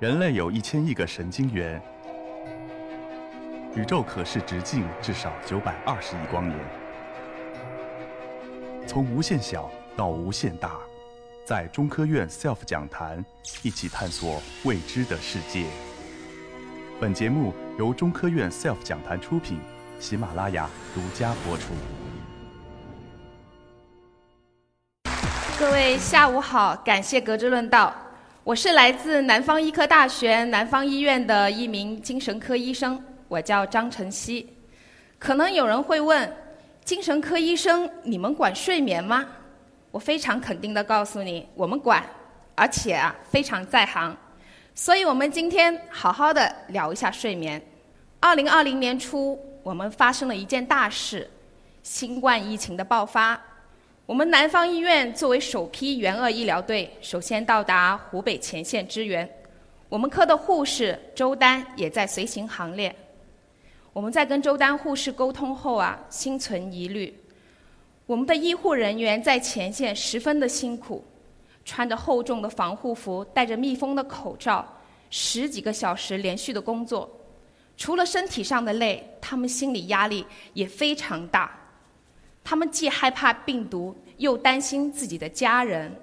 [0.00, 1.82] 人类有一千亿个神经元，
[3.74, 6.56] 宇宙可视直径至少九百二十亿光年。
[8.86, 10.78] 从无限小到无限大，
[11.44, 13.24] 在中科院 SELF 讲坛
[13.64, 15.66] 一起探索未知的世界。
[17.00, 19.58] 本节目由中科院 SELF 讲坛出品，
[19.98, 21.72] 喜马拉雅独家播出。
[25.58, 27.92] 各位下午好，感谢格致论道。
[28.48, 32.98] 我是来自南方医科大学南方医院的一名精神科医生，
[33.28, 34.48] 我叫张晨曦。
[35.18, 36.34] 可能有人会问，
[36.82, 39.26] 精神科医生你们管睡眠吗？
[39.90, 42.02] 我非常肯定的告诉你，我们管，
[42.54, 44.16] 而且啊非常在行。
[44.74, 47.62] 所以我们今天好好的聊一下睡眠。
[48.18, 51.30] 二零二零年初，我们发生了一件大事，
[51.82, 53.38] 新冠疫情的爆发。
[54.08, 59.28] 我们南方医院作为首批援鄂医疗队，首先到达湖北前线支援。
[59.90, 62.96] 我们科的护士周丹也在随行行列。
[63.92, 67.14] 我们在跟周丹护士沟通后啊，心存疑虑。
[68.06, 71.04] 我们的医护人员在前线十分的辛苦，
[71.66, 74.66] 穿着厚重的防护服，戴着密封的口罩，
[75.10, 77.06] 十几个小时连续的工作。
[77.76, 81.54] 除了身体上的累，他们心理压力也非常大。
[82.48, 85.94] 他们既害怕病毒，又担心自己的家人。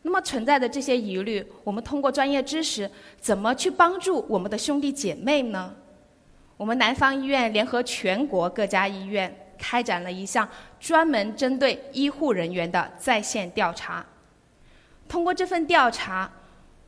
[0.00, 5.76] 那么存在的这些疑虑，我们通过专业知识，怎么去帮助我们的兄弟姐妹呢？
[6.56, 14.02] 我们南方医院联合全国各家医院，开展了一项专门针对医护人员的在线调查。
[15.06, 16.32] 通过这份调查，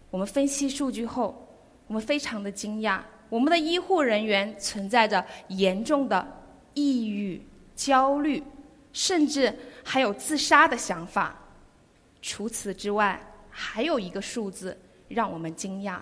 [0.09, 1.47] 我们分析数据后，
[1.89, 6.27] 我们非常的惊讶，我们的医护人员存在着严重的
[6.73, 8.43] 抑郁、焦虑。
[8.92, 9.52] 甚至
[9.84, 11.34] 还有自杀的想法。
[12.20, 15.98] 除此之外，还有一个数字让我们惊讶：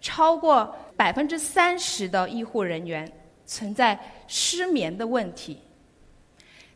[0.00, 3.10] 超过百分之三十的医护人员
[3.44, 5.60] 存在失眠的问题。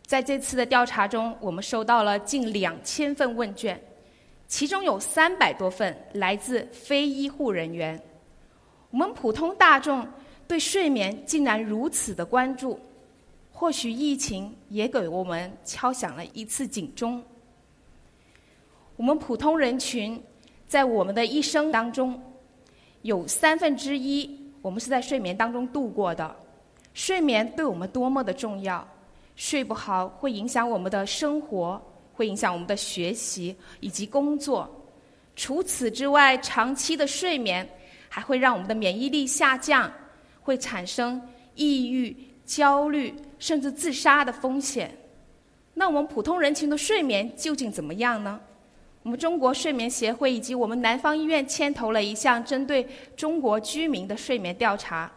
[0.04, 3.80] 在这次的调查中，我们收到了近两千份问卷，
[4.48, 8.02] 其中有三百多份来自非医护人员。
[8.90, 10.04] 我们普通大众
[10.48, 12.80] 对睡眠竟然如此的关注。
[13.60, 17.22] 或许疫情也给我们敲响了一次警钟。
[18.96, 20.18] 我们普通人群
[20.66, 22.18] 在我们的一生当中，
[23.02, 26.34] 有三分之一我们是在睡眠当中度过的。
[26.94, 28.88] 睡眠对我们多么的重要，
[29.36, 31.78] 睡不好会影响我们的生活，
[32.14, 34.66] 会影响我们的学习以及工作。
[35.36, 37.68] 除此之外，长期的睡眠
[38.08, 39.92] 还会让我们的免疫力下降，
[40.40, 41.20] 会产生
[41.56, 42.16] 抑郁、
[42.46, 43.14] 焦虑。
[43.40, 44.96] 甚至自杀的风险。
[45.74, 48.38] 那我们普通人群的睡眠究竟怎么样呢？
[49.02, 52.86] 我们中国睡眠协会以及我们南方医院牵头了一项针对
[53.16, 55.10] 中国居民的睡眠调查。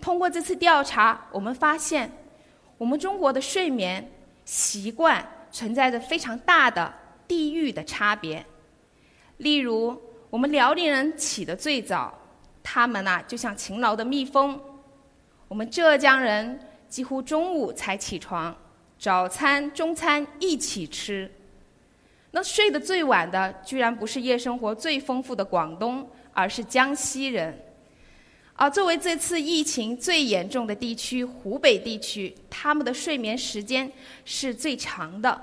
[0.00, 2.10] 通过这次调查，我们发现，
[2.76, 4.10] 我们中国的睡眠
[4.44, 6.92] 习惯存在着非常大的
[7.28, 8.44] 地域的差别。
[9.36, 9.96] 例如，
[10.28, 12.12] 我们辽宁人起得最早，
[12.64, 14.58] 他们呐就像勤劳的蜜蜂；
[15.46, 16.58] 我们浙江人。
[16.88, 18.56] 几乎中午才起床，
[18.98, 21.30] 早餐、中餐一起吃。
[22.30, 27.58] 那睡得最晚的，居然不是夜生活最丰富的广东，而是江西人。
[28.54, 33.90] 而作为这次疫情最严重的地区，湖北地区，他们的睡眠时间
[34.24, 35.40] 是最长的。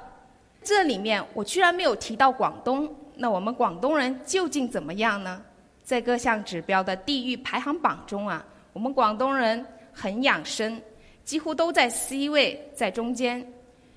[0.62, 5.42] 这里面我居然没有提到广东，那我们广东人究竟怎么样呢？
[5.84, 10.82] 在各项指标的地域排行榜中啊，我们广东人很养生。
[11.26, 13.52] 几乎都在 C 位，在中间，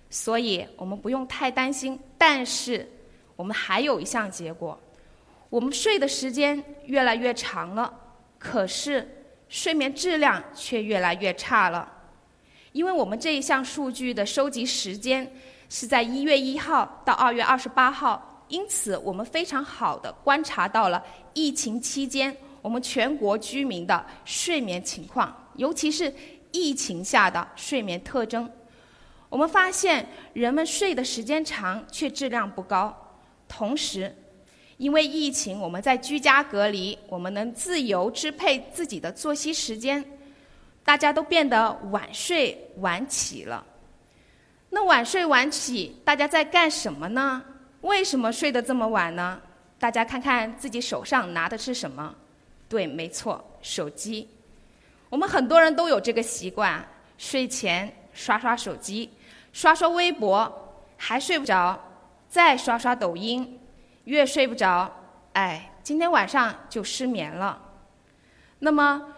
[0.09, 2.00] 所以我们不用太担心。
[2.16, 2.91] 但是，
[3.37, 4.81] 我们还有一项结果：
[5.50, 7.93] 我们睡的时间越来越长了，
[8.38, 9.06] 可是
[9.50, 11.93] 睡眠质量却越来越差了。
[12.72, 15.31] 因为我们这一项数据的收集时间
[15.69, 21.05] 是在一月一号到二月二十八号，因此我们非常好的观察到了
[21.35, 26.11] 疫情期间我们全国居民的睡眠情况，尤其是。
[26.53, 28.50] 疫情下的睡眠特征，
[29.29, 32.97] 我们发现人们睡的时间长，却质量不高。
[33.49, 34.15] 同时，
[34.77, 40.05] 因为疫情，我们在居家隔离，我们能自由支配自己的作息时间，
[40.85, 43.65] 大家都变得晚睡晚起了。
[44.71, 47.43] 那晚睡晚起，大家在干什么呢？
[47.81, 49.41] 为什么睡得这么晚呢？
[49.79, 52.15] 大家看看自己手上拿的是什么？
[52.69, 54.29] 对，没错，手机。
[55.10, 59.10] 我们很多人都有这个习惯，睡前刷刷手机，
[59.52, 61.78] 刷刷微博，还睡不着，
[62.28, 63.58] 再刷刷抖音，
[64.05, 64.90] 越睡不着，
[65.32, 67.58] 哎，今天晚上就失眠了。
[68.58, 69.14] 那么，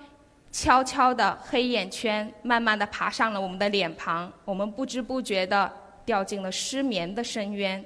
[0.52, 5.72] 悄悄的黑眼圈慢慢的爬上了我们的脸庞，我们不知不觉的
[6.04, 7.84] 掉进了失眠的深渊。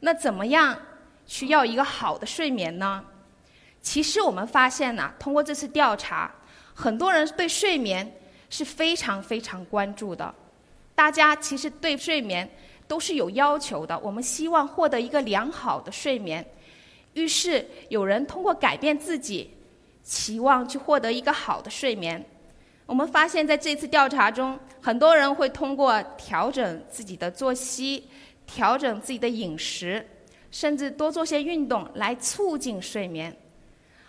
[0.00, 0.78] 那怎么样
[1.26, 3.04] 需要一个好的睡眠呢？
[3.80, 6.30] 其实我们发现呢，通过这次调查，
[6.80, 8.08] 很多人对睡眠
[8.48, 10.32] 是非常非常关注的。
[10.94, 12.48] 大家其实对睡眠
[12.86, 16.44] 都是有要求的，我们希望获得一个良好的睡眠。
[17.14, 19.50] 于是有人通过改变自己，
[20.04, 22.24] 期望去获得一个好的睡眠。
[22.86, 28.04] 我们发现在这次调查中，很多人会通过调整自己的作息、
[28.46, 30.06] 调整自己的饮食，
[30.52, 33.36] 甚至多做些运动来促进睡眠，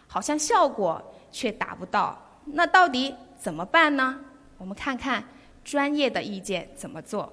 [0.06, 2.28] 好像效果却达不到。
[2.46, 4.20] 那到底怎么办呢？
[4.58, 5.24] 我们看看。
[5.62, 7.32] 专业的意见怎么做？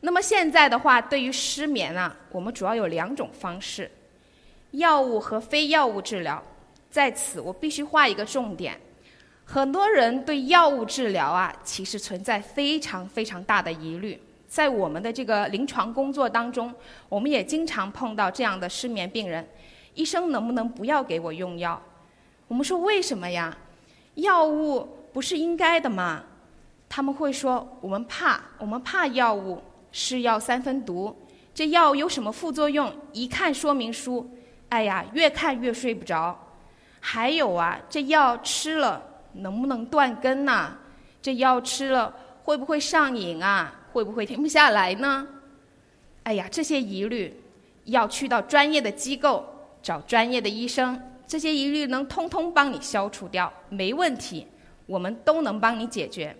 [0.00, 3.90] 那么现在的话，对于失眠啊，我们主要有两种方式：
[4.72, 6.42] 药物和非药物治疗。
[6.90, 8.78] 在此，我必须画一个重点。
[9.46, 14.20] 很多人对药物治疗啊，其实存在非常非常大的疑虑。
[14.46, 16.74] 在我们的这个临床工作当中，
[17.08, 19.48] 我们也经常碰到这样的失眠病人：
[19.94, 21.80] 医生能不能不要给我用药？
[22.48, 23.56] 我们说为什么呀？
[24.16, 26.22] 药物不是应该的吗？
[26.88, 31.14] 他们会说：“我们怕，我们怕药物，是药三分毒。
[31.54, 32.92] 这药有什么副作用？
[33.12, 34.30] 一看说明书，
[34.68, 36.38] 哎呀，越看越睡不着。
[37.00, 39.02] 还有啊，这药吃了
[39.32, 40.72] 能不能断根呐？
[41.20, 42.14] 这药吃了
[42.44, 43.72] 会不会上瘾啊？
[43.92, 45.26] 会不会停不下来呢？
[46.22, 47.42] 哎呀，这些疑虑
[47.84, 49.44] 要去到专业的机构
[49.82, 54.46] 找专业的医生，这些疑虑能通通帮你消除掉，没问题，
[54.86, 56.34] 我们都能帮你解决。”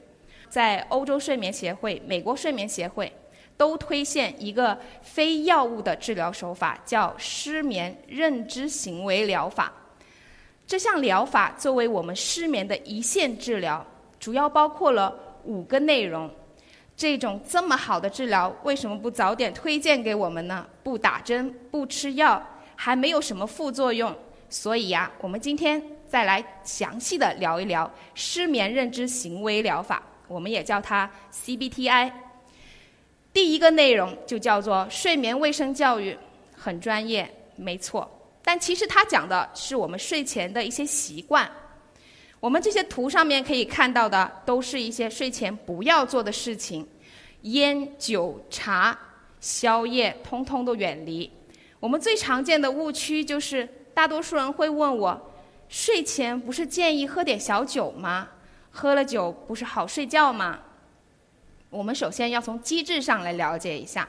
[0.49, 3.13] 在欧洲睡眠协会、美国睡眠协会
[3.57, 9.73] 都推荐一个非药物的治疗手法，叫失眠认知行为疗法。
[10.65, 13.85] 这项疗法作为我们失眠的一线治疗，
[14.21, 15.13] 主要包括了
[15.45, 16.31] 五个内容。
[16.97, 20.67] 这种这么好的治疗，为什么不早点推荐给我们呢？
[20.83, 22.41] 不打针、不吃药，
[22.77, 24.17] 还没有什么副作用。
[24.49, 30.03] 所以呀，我们今天再来详细的聊一聊失眠认知行为疗法。
[30.29, 32.13] 我们也叫它 CBTI。
[33.33, 36.17] 第一个内容就叫做睡眠卫生教育，
[36.57, 38.11] 很专业，没错。
[38.43, 41.51] 但其实它讲的是我们睡前的一些习惯。
[42.39, 46.87] 我们这些图上面可以看到的，都是一些睡前不要做的事情，
[47.43, 48.97] 烟酒茶、
[49.41, 51.31] 宵夜，通通都远离。
[51.81, 55.33] 我们最常见的误区就是，大多数人会问我，
[55.71, 58.29] 睡前不是建议喝点小酒吗？
[58.71, 60.59] 喝了酒不是好睡觉吗？
[61.71, 64.07] 我们首先要从机制上来了解一下，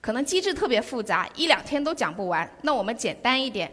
[0.00, 2.50] 可能机制特别复杂，一两天都讲不完。
[2.62, 3.72] 那我们简单一点，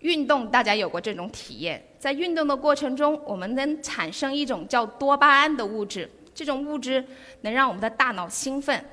[0.00, 7.06] 运动大家有过这种体验，在运动的过程中，我们能产生一种叫多巴胺的物质，这种物质
[7.42, 8.84] 能让我们的大脑兴奋。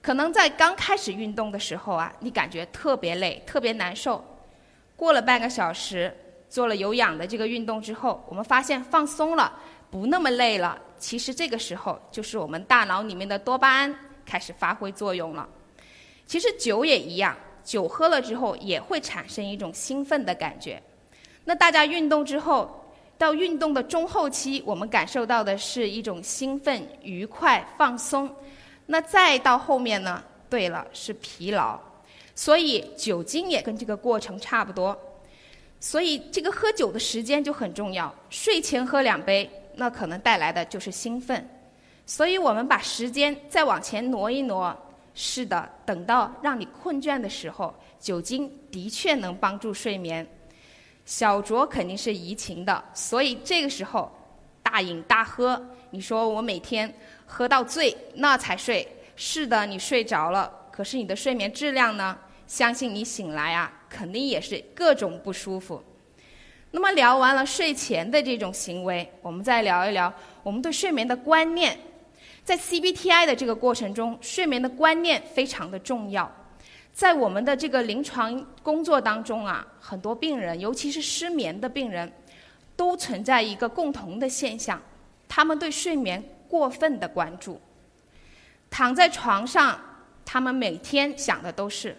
[0.00, 4.24] 可能在刚开始运动的时候啊，你感觉特别累，特别难受。
[4.98, 6.12] 过了半个小时，
[6.48, 9.52] 做了有氧的这个运动之后，我们发现放松了。
[9.90, 13.94] 不那么累了，其实这个时候就是我们大脑里面的多巴胺
[14.26, 15.48] 开始发挥作用了。
[16.26, 20.82] 其实酒也一样，酒喝了之后也会产生一种兴奋的感觉。
[21.44, 28.28] 那大家运动之后，到运动的中后期，我们感受到的是一种兴奋、愉快、放松。
[28.86, 30.22] 那再到后面呢？
[30.50, 31.78] 对了，是疲劳。
[32.38, 34.96] 所以酒精也跟这个过程差不多。
[35.80, 39.50] 所以这个喝酒的时间就很重要，睡前喝两杯。
[39.74, 41.48] 那可能带来的就是兴奋，
[42.06, 44.76] 所以我们把时间再往前挪一挪。
[45.14, 50.24] 是的，等到让你困倦的时候，酒精的确能帮助睡眠。
[51.04, 54.08] 小酌肯定是怡情的，所以这个时候
[54.62, 56.94] 大饮大喝，你说我每天
[57.26, 58.86] 喝到醉那才睡。
[59.16, 62.16] 是的，你睡着了，可是你的睡眠质量呢？
[62.48, 65.80] 相信你醒来啊，肯定也是各种不舒服。
[66.72, 70.12] 那么聊完了睡前的这种行为，我们再聊一聊
[70.42, 71.78] 我们对睡眠的观念。
[72.42, 76.30] 在 CBTI 的这个过程中，睡眠的观念非常的重要。
[76.92, 82.10] 在我们的这个临床工作当中啊，很多病人，尤其是失眠的病人，
[82.74, 84.82] 都存在一个共同的现象：
[85.28, 87.60] 他们对睡眠过分的关注。
[88.70, 89.78] 躺在床上，
[90.24, 91.96] 他们每天想的都是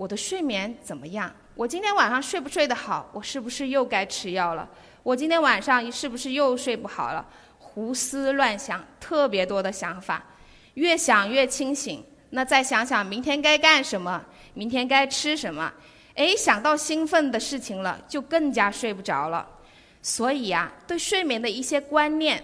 [0.00, 1.30] 我的睡眠怎么样。
[1.54, 3.10] 我今天晚上睡不睡得好？
[3.12, 4.66] 我是不是又该吃药了？
[5.02, 7.22] 我今天晚上是不是又睡不好了？
[7.58, 10.24] 胡思乱想，特别多的想法，
[10.72, 12.02] 越想越清醒。
[12.30, 14.24] 那再想想明天该干什么？
[14.54, 15.70] 明天该吃什么？
[16.14, 19.46] 哎，想到兴奋的事情了，就更加睡不着了。
[20.00, 22.42] 所以呀，对睡眠的一些观念，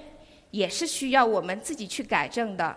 [0.50, 2.76] 也是需要我们自己去改正的。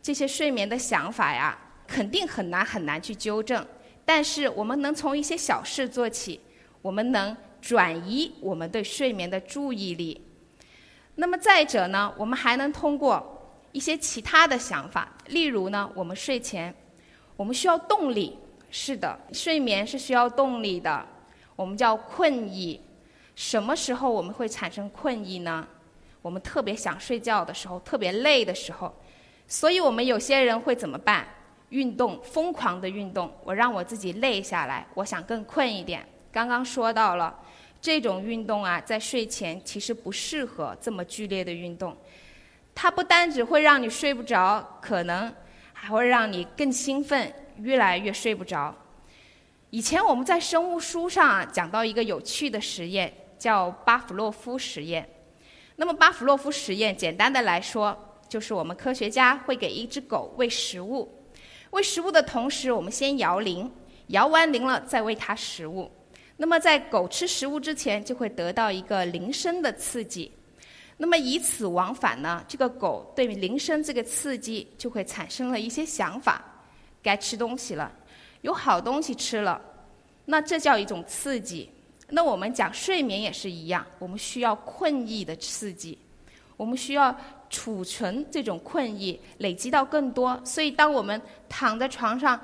[0.00, 3.62] 这些睡眠的想法呀，肯定很难很难去纠正。
[4.04, 6.40] 但是我们能从一些小事做起，
[6.82, 10.20] 我们能转移我们对睡眠的注意力。
[11.14, 16.74] 那么再者呢，我们还能通过一些其他的想法，例如呢，我们睡前
[17.36, 18.38] 我们需要动力。
[18.76, 21.06] 是的，睡眠是需要动力的，
[21.54, 22.80] 我们叫困意。
[23.36, 25.64] 什么时候我们会产生困意呢？
[26.20, 28.92] 我们特别想睡觉的时候，特别累的时候。
[29.46, 31.28] 所以我们有些人会怎么办？
[31.74, 36.06] 运动，疯狂的运动，我让我自己累下来，我想更困一点。
[36.30, 37.36] 刚刚说到了，
[37.80, 41.96] 这种运动啊，在睡前其实不适合这么剧烈的运动，
[42.74, 45.34] 它不单只会让你睡不着，可能
[45.72, 47.34] 还会让你更兴奋。
[47.58, 48.74] 越来越睡不着。
[49.70, 55.08] 以前我们在生物书上啊讲到一个有趣的实验，叫巴甫洛夫实验。
[55.76, 57.96] 那么巴甫洛夫实验简单的来说，
[58.28, 61.08] 就是我们科学家会给一只狗喂食物，
[61.74, 63.68] 喂食物的同时，我们先摇铃，
[64.06, 65.90] 摇完铃了再喂它食物。
[66.36, 70.30] 那么在狗吃食物之前，就会得到一个铃声的刺激。
[70.98, 76.44] 那么以此往返呢，这个狗对铃声这个刺激就会产生了一些想法。
[77.02, 77.90] 该吃东西了，
[78.42, 79.60] 有好东西吃了，
[80.26, 81.68] 那这叫一种刺激。
[82.10, 85.98] 那我们讲睡眠也是一样，我们需要困意的刺激，
[86.56, 87.12] 我们需要
[87.54, 90.40] 储存这种困意，累积到更多。
[90.44, 92.40] 所以，当我们躺在床上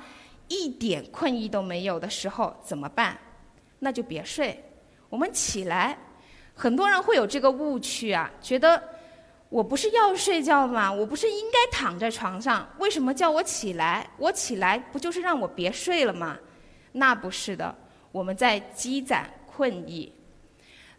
[0.47, 3.19] 一点困意都没有的时候，怎么办？
[3.81, 4.62] 那就别睡，
[5.09, 5.99] 我们起来。
[6.55, 8.81] 很多人会有这个误区啊，觉得。
[9.50, 10.93] 我不是要睡觉吗？
[10.93, 12.64] 我不是应该躺在床上？
[12.79, 14.09] 为什么叫我起来？
[14.17, 16.38] 我起来不就是让我别睡了吗？
[16.93, 17.75] 那不是的，
[18.12, 20.14] 我们在积攒困意。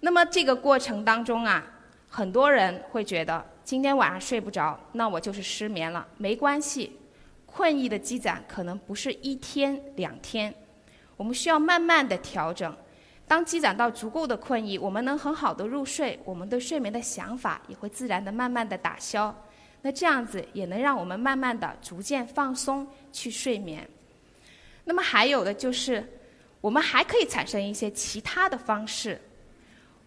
[0.02, 1.64] 那么这个过程当中啊，
[2.10, 6.06] 很多人会觉得今天晚上睡不着，那我就是失眠了。
[6.18, 7.00] 没关系，
[7.46, 10.54] 困意的积攒可能不是一天两天，
[11.16, 12.76] 我们需要慢慢的调整。
[13.28, 19.34] 当积攒到足够的困意，我们能很好的入睡，我们对睡眠的想法也会自然的慢慢的打消。
[19.84, 23.88] 那这样子也能让我们慢慢的逐渐放松去睡眠。
[24.84, 26.06] 那么还有的就是，
[26.60, 29.22] 我们还可以产生一些其他的方式。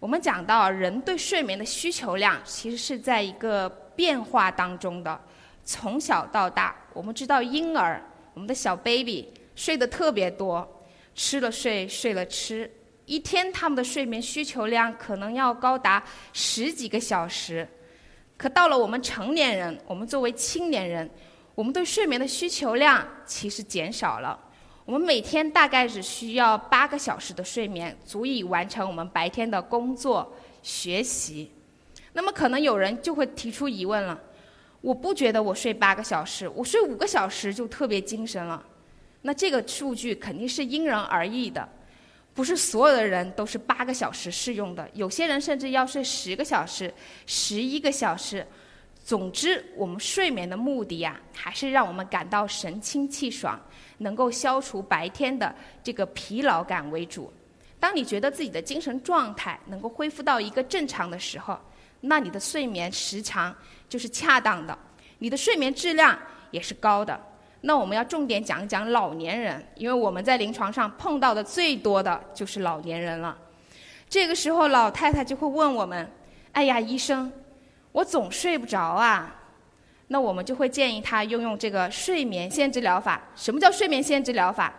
[0.05, 5.19] 我们讲到人对睡眠的需求量其实是在一个变化当中的，
[5.65, 8.03] 从小到大，我们知道婴儿，
[8.35, 10.85] 我们的小 baby 睡得特别多，
[11.15, 12.71] 吃了睡，睡了吃。
[13.07, 17.67] 一天，他们的睡眠需求量可能要高达十几个小时。
[18.37, 21.09] 可到了我们成年人，我们作为青年人，
[21.55, 24.39] 我们对睡眠的需求量其实减少了。
[24.85, 30.31] 我们每天大概只需要八个小时的睡眠，足以完成我们白天的工作、
[30.63, 31.51] 学习。
[32.13, 34.21] 那么，可能有人就会提出疑问了：
[34.83, 38.63] 我不觉得我睡八个小时，我睡五个小时就特别精神了。
[39.23, 41.67] 那这个数据肯定是因人而异的。
[42.35, 46.93] 不是所有的人都是八个小时适用的，有些人甚至要睡十个小时、
[47.27, 48.47] 十一个小时。
[49.05, 53.61] 总之，我们睡眠的目的呀，还是让我们感到神清气爽，
[53.99, 57.31] 能够消除白天的这个疲劳感为主。
[57.79, 61.59] 当你觉得自己的精神状态能够恢复到一个正常的时候，
[62.01, 63.55] 那你的睡眠时长
[63.91, 64.77] 就是恰当的，
[65.19, 66.19] 你的睡眠质量
[66.51, 67.21] 也是高的。
[67.61, 73.37] 那我们要重点讲一讲老年人，因为我们在临床上碰到的最多的就是老年人了。
[74.09, 76.11] 这个时候，老太太就会问我们
[76.53, 77.31] ：“哎呀，医生，
[77.95, 79.43] 我总睡不着啊。”
[80.09, 83.23] 那我们就会建议他用用这个睡眠限制疗法。
[83.35, 84.75] 什么叫睡眠限制疗法？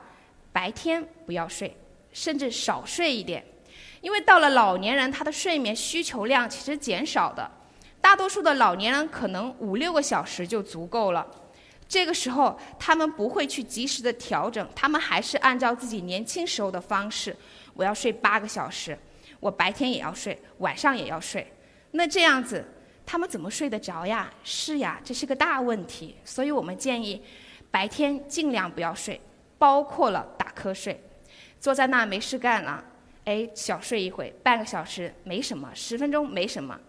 [0.51, 1.75] 白天不要睡，
[2.11, 3.43] 甚至少睡一点，
[4.01, 7.49] 因为到了老年人，他的睡眠需求量其实减少的。
[7.99, 11.25] 大多数的老年人可能五六个小时就足够了。
[11.87, 17.35] 这个时候，他们不会去及时的调整，他们还是按照自己年轻时候的方式，
[17.73, 18.97] 我要睡八个小时，
[19.39, 21.45] 我白天也要睡，晚上也要睡。
[21.91, 22.63] 那这样子，
[23.05, 24.33] 他们怎么睡得着呀？
[24.43, 26.15] 是呀，这是个大问题。
[26.25, 27.21] 所以我们建议，
[27.69, 29.19] 白天尽量不要睡，
[29.57, 30.99] 包括了打瞌睡，
[31.59, 32.83] 坐在那没事干了，
[33.25, 36.79] 哎，小睡一会，半个小时没什么，十分钟没什么，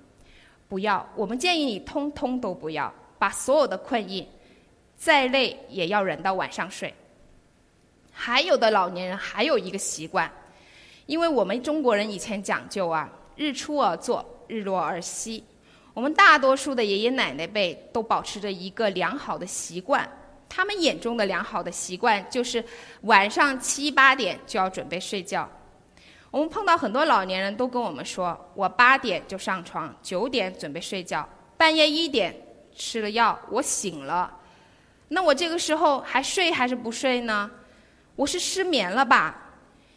[0.69, 1.07] 不要。
[1.15, 4.27] 我们建议你通通都不要，把所有的困意。
[4.97, 6.95] 再累也要忍到晚上睡。
[8.11, 10.33] 还有的老年人还有一个习惯，
[11.05, 13.07] 因为我们中国人以前讲究啊，
[13.37, 15.45] 日出而作，日落而息。
[15.97, 20.07] 我们大多数的爷爷奶奶辈都保持着一个良好的习惯，
[20.47, 22.63] 他们眼中的良好的习惯就是
[23.05, 25.51] 晚上七八点就要准备睡觉。
[26.31, 31.27] 我们碰到很多老年人都跟我们说，我八点就上床，九点准备睡觉，
[31.57, 32.37] 半夜一点
[32.77, 34.31] 吃了药，我醒了，
[35.09, 37.51] 那我这个时候还睡还是不睡呢？
[38.17, 39.55] 我是失眠了吧？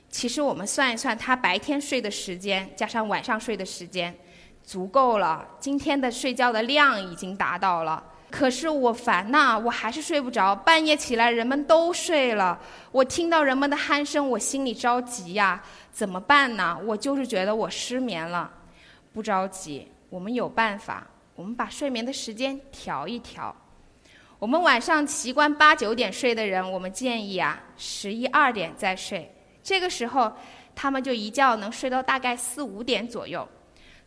[0.09, 4.17] 其实我们算一算，他白天睡的时间加上晚上睡的时间，
[4.63, 8.03] 足够了，今天的睡觉的量已经达到了。
[8.31, 10.55] 可是我烦呐，我还是睡不着。
[10.55, 12.59] 半夜起来，人们都睡了，
[12.91, 15.59] 我听到人们的鼾声，我心里着急呀。
[15.91, 16.79] 怎么办呢？
[16.85, 18.51] 我就是觉得我失眠了。
[19.11, 21.07] 不着急，我们有办法。
[21.35, 23.55] 我们把睡眠的时间调一调。
[24.37, 29.33] 我们晚上习惯八九点睡的人，我们建议啊，十一二点再睡。
[29.63, 30.31] 这个时候，
[30.75, 33.47] 他们就一觉能睡到大概四五点左右。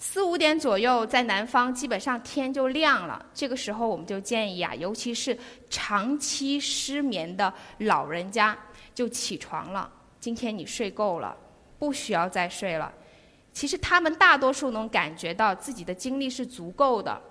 [0.05, 3.25] 四五点左右，在南方基本上天就亮了。
[3.33, 5.39] 这个时候，我们就建议啊，尤其是
[5.71, 8.59] 长期失眠的老人家，
[8.93, 9.89] 就起床了。
[10.19, 11.37] 今天你睡够了，
[11.79, 12.93] 不需要再睡了。
[13.53, 17.23] 其实他们大多数能感觉到自己的精力是足够的。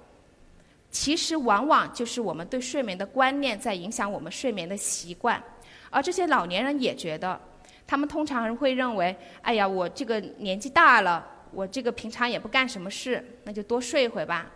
[0.90, 5.44] 其实往往就是我们对睡眠的观念在影响我们睡眠的习惯，
[5.90, 7.38] 而这些老年人也觉得，
[7.86, 11.28] 他们通常会认为，哎呀，我这个年纪大了。
[11.54, 14.48] 我这个平常也不干什么事，那就多睡会吧。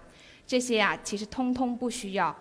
[0.48, 2.36] 这些呀，其实通通不需要。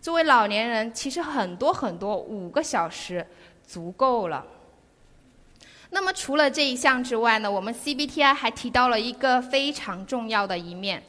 [0.00, 3.26] 作为老年人，其实很多很多五个小时
[3.66, 4.46] 足够了。
[5.90, 11.02] 那么除了这一项之外呢，我们 CBTI 还提到了一个非常重要的一面，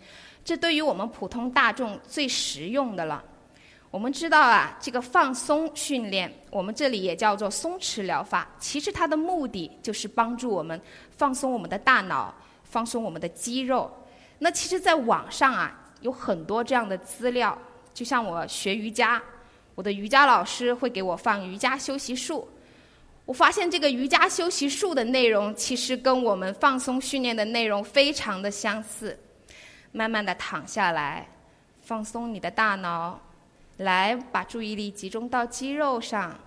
[0.43, 3.23] 这对于我们普通大众最实用的了。
[3.91, 10.79] 我们知道啊，这个放松训练，我们这里也叫做松弛疗法，其实它的目的就是帮助我们
[11.17, 12.33] 放松我们的大脑。
[12.69, 13.91] 放松我们的肌肉。
[14.39, 17.57] 那其实，在网上啊，有很多这样的资料。
[17.93, 19.21] 就像我学瑜伽，
[19.75, 22.47] 我的瑜伽老师会给我放瑜伽休息术。
[23.25, 29.19] 我发现这个瑜伽休息术的内容，其实跟我们放松训练的内容非常的相似。
[29.91, 31.27] 慢慢的躺下来，
[31.81, 33.19] 放松你的大脑，
[33.77, 36.39] 来把注意力集中到肌肉上，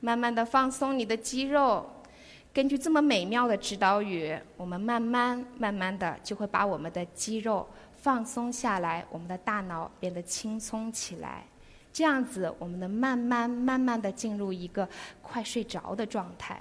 [0.00, 1.90] 慢慢的放松你的肌肉。
[2.52, 7.64] 根据这么美妙的指导语，我们慢慢、慢慢的就会把我们的肌肉
[8.02, 11.44] 放松下来，我们的大脑变得轻松起来。
[11.92, 14.88] 这样子，我们能慢慢、慢慢的进入一个
[15.22, 16.60] 快睡着的状态。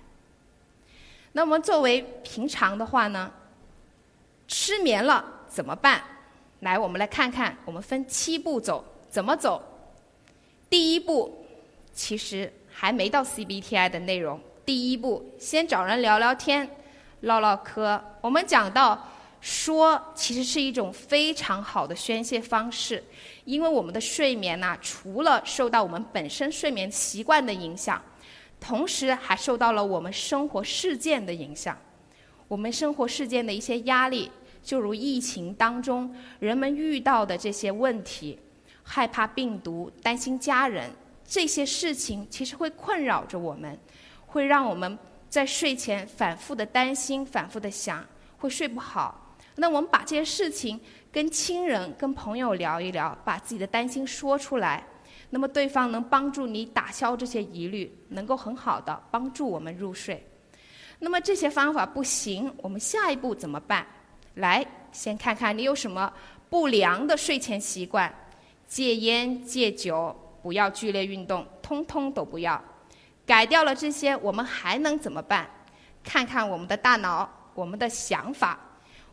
[1.32, 3.32] 那么，作为平常的话呢，
[4.48, 6.04] 失眠了怎么办？
[6.60, 9.64] 来，我们来看看，我们分七步走，怎么走？
[10.70, 11.46] 第一步，
[11.94, 14.40] 其实还没到 CBTI 的内容。
[14.70, 16.70] 第一步，先找人聊聊天，
[17.22, 18.00] 唠唠嗑。
[18.22, 19.04] 我们讲到
[19.42, 23.04] 说，其实是一种非常好的宣泄方式，
[23.46, 28.00] 因为我们的睡眠呐，除了受到我们本身睡眠习惯的影响，
[28.60, 31.76] 同时还受到了我们生活事件的影响。
[32.48, 34.30] 我们生活事件的一些压力，
[34.62, 38.38] 就如疫情当中人们遇到的这些问题，
[38.84, 40.92] 害怕病毒、担心家人
[41.28, 43.76] 这些事情，其实会困扰着我们。
[44.30, 44.98] 会让我们
[45.30, 48.04] 在睡前反复的担心、反复的想，
[48.38, 49.36] 会睡不好。
[49.56, 50.80] 那我们把这些事情
[51.12, 54.86] 跟亲人、跟朋友聊一聊，把自己的担心说出来，
[55.32, 60.26] 那么对方能帮助你打消这些疑虑，能够很好的帮助我们入睡。
[61.00, 63.86] 那么这些方法不行，我们下一步怎么办？
[64.36, 66.12] 来，先看看你有什么
[66.50, 68.14] 不良的睡前习惯，
[68.68, 72.62] 戒烟、戒酒，不要剧烈运动，通通都不要。
[73.30, 75.48] 改掉了这些，我们还能怎么办？
[76.04, 78.60] 看看我们的大脑，我们的想法，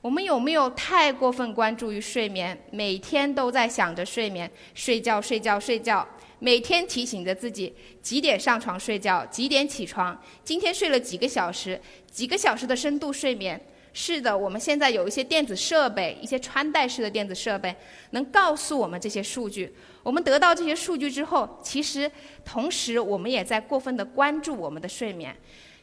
[0.00, 2.58] 我们有没有太过分关注于睡眠？
[2.70, 11.78] 每天都在想着睡眠，睡觉，睡觉，睡觉，每天提醒着自己几点上床睡觉，几点起床，今天睡了几个小时，
[12.10, 13.60] 几个小时的深度睡眠。
[13.92, 17.76] 是的，我们现在有一些电子设备，一些穿戴式的电子设备，
[18.12, 19.74] 能告诉我们这些数据。
[20.06, 22.08] 我们得到这些数据之后，其实
[22.44, 25.36] 同时我们也在过分的关注我们的睡眠。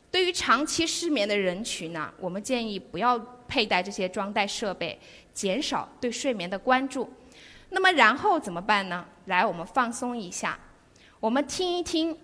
[0.09, 4.97] 对于长期失眠的人群呢，我们建议不要佩戴这些装戴设备，
[5.33, 7.11] 减少对睡眠的关注。
[7.71, 9.05] 那么然后怎么办呢？
[9.25, 10.57] 来，我们放松一下，
[11.19, 12.17] 我们听一听。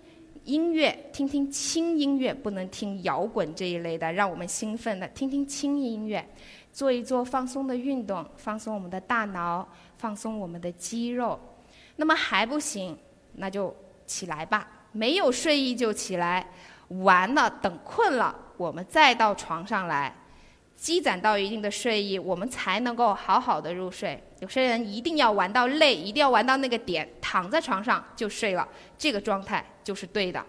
[0.44, 5.06] 音乐，听听轻音乐，不能听摇滚这一类的，让我们兴奋的。
[5.08, 6.26] 听听轻音乐，
[6.72, 11.38] 做一做放松的运动，放松我们的大脑，放松我们的肌肉。
[12.00, 12.98] 那么还不行，
[13.34, 14.66] 那就起来吧。
[14.92, 16.48] 没有睡意就起来，
[16.88, 20.16] 完了等困了，我们再到床上来，
[20.74, 24.18] 积攒到一定的睡意，我们才能够好好的入睡。
[24.38, 30.42] 有些人一定要玩到累，一定要玩到那个点，躺在床上就睡了，这个状态就是对的。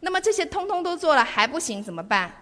[0.00, 2.34] 那么这些通通都做了还不行怎么办？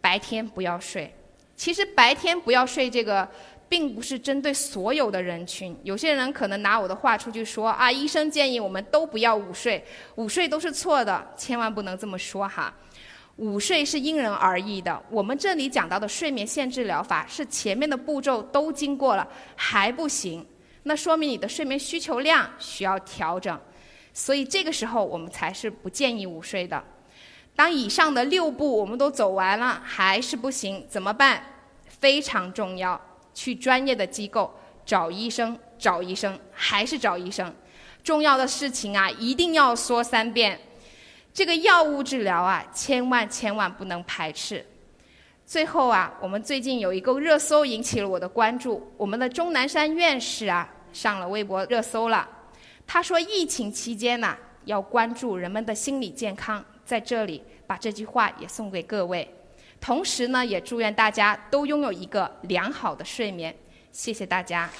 [0.00, 1.12] 白天不要睡。
[1.54, 3.28] 其实白天不要睡这个，
[3.72, 5.74] 并不是针对所有的人群。
[5.82, 9.82] 有些人可能拿我的话出去说啊，医生建议我们都不要午睡，
[10.16, 12.70] 午睡都是错的，千万不能这么说哈。
[13.36, 15.02] 午睡是因人而异的。
[15.08, 20.46] 我们这里讲到的睡眠限制疗法是前面的步骤都经过了还不行，
[20.82, 23.58] 那说明你的睡眠需求量需要调整，
[24.12, 26.84] 所以这个时候我们才是不建议午睡的。
[27.56, 31.42] 当以上的六步我们都走完了还是不行，怎么办？
[31.88, 33.00] 非常重要，
[33.34, 34.52] 去专业的机构
[34.84, 37.52] 找医生，找医生，还是找医生。
[38.02, 40.60] 重要的事情啊，一定要说三遍。
[41.32, 44.66] 这个药物治疗啊，千万千万不能排斥。
[45.46, 52.28] 最后啊，我们最近有一个热搜引起了我的关注，我们的钟南山院士啊上了微博热搜了。
[52.86, 56.64] 他说，疫情期间呢，要关注人们的心理健康。
[56.84, 59.32] 在这里，把这句话也送给各位，
[59.82, 63.52] 同时呢，也祝愿大家都拥有一个良好的睡眠。
[63.90, 64.70] 谢谢大家。